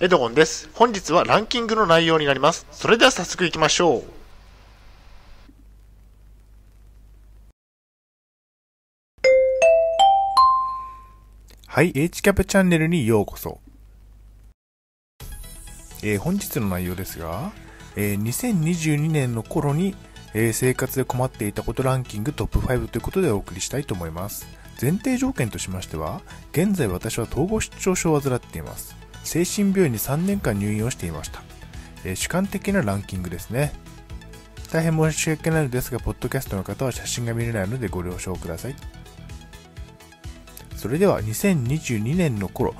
[0.00, 0.68] エドゴンです。
[0.74, 2.66] 本日はランキングの内容になります。
[2.72, 4.02] それでは早速行きましょう。
[11.68, 13.60] はい、H キャプチャンネルにようこそ。
[16.02, 17.52] えー本日の内容ですが、
[17.94, 19.94] えー2022年の頃に、
[20.34, 24.48] えー生活で困っていたことランキングトップ5ということでお送りしたいと思います。
[24.82, 26.20] 前提条件としましては、
[26.50, 29.03] 現在私は統合失調症を患っています。
[29.24, 31.42] 精神病院に3年間入院をしていました。
[32.04, 33.72] えー主観的なランキングですね。
[34.70, 38.76] 大変申し訳ないのですが、ポッドキャストの方は写真が見れないのでご了承ください。
[40.76, 42.74] それでは2022年の頃、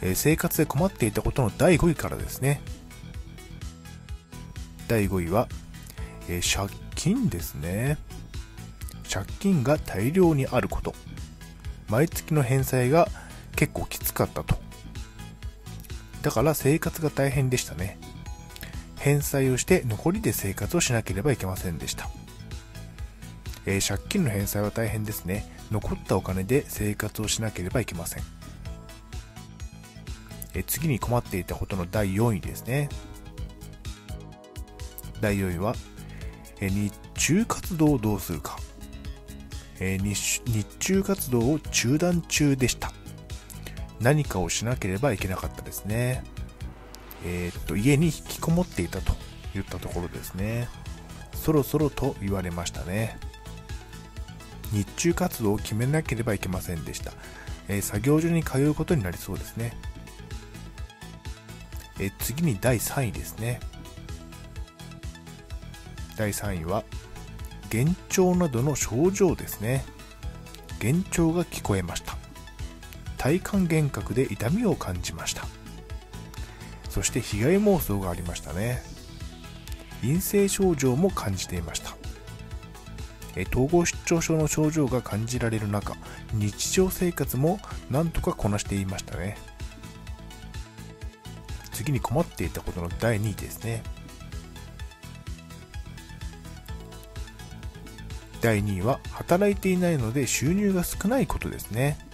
[0.00, 2.60] えー生活で困っていたことの第5位からですね。
[4.88, 5.48] 第5位は、
[6.28, 7.98] えー借金ですね。
[9.12, 10.94] 借金が大量にあること。
[11.88, 13.08] 毎月の返済が
[13.56, 14.69] 結構きつかったと。
[16.22, 17.98] だから生活が大変でしたね。
[18.96, 22.08] 返済をして残りで生活をしなければいけませんでした。
[23.66, 25.50] えー借金の返済は大変ですね。
[25.70, 28.22] 残ったお金で生活をしなければいけません。
[30.54, 32.88] えー次に困っていたことの第4位ですね。
[35.20, 35.74] 第4位は、
[36.60, 38.58] えー日中活動をどうするか。
[39.82, 40.42] え日
[40.78, 42.92] 中活動を中断中でした。
[44.00, 46.24] 何かをしなければいけなかったですね。
[47.24, 49.12] えーっと、家に引きこもっていたと
[49.52, 50.68] 言ったところですね。
[51.34, 53.18] そろそろと言われましたね。
[54.72, 57.12] 日中活動を決めなければいけませんでした。
[57.68, 59.76] えー作業所に通うことになりそうですね。
[61.98, 63.60] えー次に第3位ですね。
[66.16, 66.84] 第3位は、
[67.72, 69.84] 幻聴などの症状ですね。
[70.82, 72.19] 幻聴が聞こえました。
[73.20, 75.46] 体感幻覚で痛みを感じました。
[76.88, 78.80] そして被害妄想がありましたね。
[80.00, 82.00] 陰性症状も感じていました。
[83.52, 85.94] 統合失調症の症状が感じられる中
[86.32, 89.36] 日常生活もなんとかこなしていましたね
[91.72, 93.82] 次に困っていたことの第2位ですね
[98.40, 102.09] 第2位は働いていないので収入が少ないことですね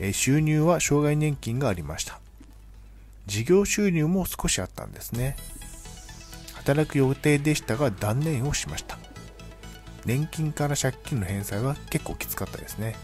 [0.00, 2.20] え収入は障害年金がありました
[3.26, 5.36] 事業収入も少しあったんですね
[6.54, 8.98] 働く予定でしたが断念をしました
[10.08, 12.96] 年金から借金の返済は結構きつかったですね。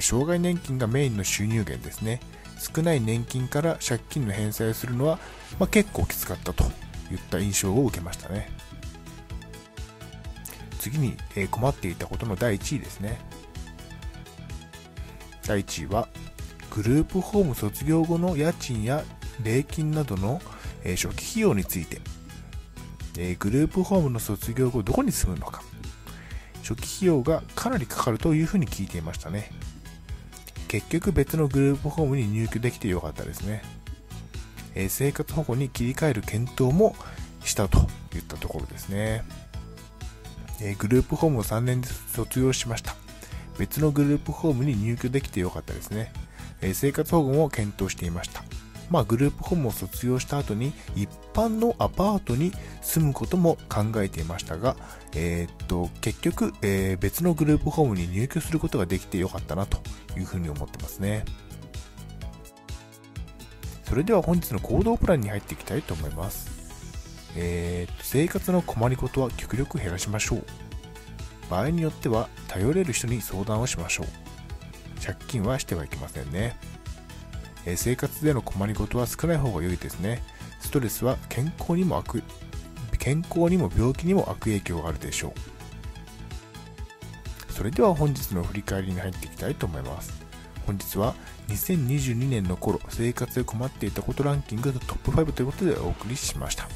[0.00, 2.20] 障害年金がメインの収入源ですね。
[2.58, 5.18] 少ない年金から借金の返済をするのは、
[5.58, 6.62] まあ、結構きつかったと
[7.10, 8.48] いった印象を受けましたね。
[10.78, 11.16] 次に、
[11.50, 13.18] 困っていたことの第1位ですね。
[15.46, 16.08] 第1位は、
[16.70, 19.04] グループホーム卒業後の家賃や
[19.42, 20.40] 礼金などの、
[20.84, 22.00] え初期費用について。
[23.16, 25.62] えグループホームの卒業後どこに住むのか。
[26.62, 29.50] 初期費用がかなりかかるというふうに聞いていましたね。
[30.74, 33.62] 結局別のグループホームに入居できてよかったですね、
[34.74, 36.96] え生活保護に切り替える検討も
[37.44, 39.22] したといったところですね、
[40.60, 43.03] えグループホームを3年で卒業しました。
[43.64, 46.12] 別のグループホームに入居できてよかったですね、
[46.60, 48.42] えー生活保護も検討していました。
[48.90, 54.76] まあ、グループホームを卒業した後に一般のアパートに住むことも考えていましたが、
[55.14, 59.78] えーっと結局、えー別のグループホームに入居することができてよかったなと
[60.18, 61.24] いうふうに思ってますね。
[63.84, 66.50] それでは本日の行動プランに入っていきたいと思います、
[67.34, 70.44] えーっと生活の困りごとは極力減らしましょう。
[71.50, 74.06] 場合によっては頼れる人に相談をしましょう
[75.04, 76.56] 借金はしてはいけませんね
[77.66, 80.22] え生活での困りごとは少ない方が良いですね。
[80.60, 82.22] ストレスは健康にも悪、
[82.98, 85.28] 健康にも病気にも悪影響があるでしょ
[87.48, 87.52] う。
[87.52, 90.12] それでは本日の振り返りに入っていきたいと思います。
[90.66, 91.14] 本日は
[91.48, 96.68] 2022年の頃、生活で困っていたことランキングトップ5ということでお送りしました。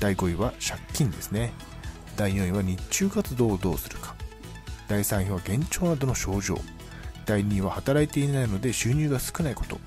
[0.00, 1.52] 第5位は借金ですね。
[2.16, 4.14] 第4位は日中活動をどうするか。
[4.88, 6.58] 第3位は幻聴などの症状。
[7.26, 9.78] 第2位は働いていないので収入が少ないこと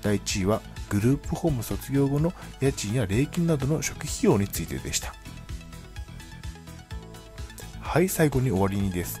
[0.00, 5.14] 第1位はグループホーム卒業後の家賃や礼金などの初期費用についてでした
[7.80, 9.20] はい最後に終わりにです